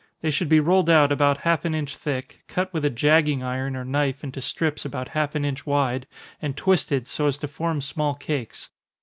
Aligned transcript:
They 0.21 0.31
should 0.31 0.49
be 0.49 0.59
rolled 0.59 0.89
out 0.89 1.11
about 1.11 1.37
half 1.37 1.63
an 1.63 1.75
inch 1.75 1.95
thick, 1.95 2.41
cut 2.47 2.73
with 2.73 2.83
a 2.83 2.89
jagging 2.89 3.43
iron 3.43 3.75
or 3.75 3.85
knife 3.85 4.23
into 4.23 4.41
strips 4.41 4.83
about 4.83 5.09
half 5.09 5.35
an 5.35 5.45
inch 5.45 5.63
wide, 5.63 6.07
and 6.41 6.57
twisted, 6.57 7.07
so 7.07 7.27
as 7.27 7.37
to 7.37 7.47
form 7.47 7.81
small 7.81 8.15
cakes. 8.15 8.69